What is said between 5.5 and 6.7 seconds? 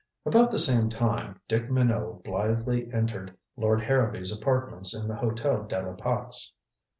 de la Pax.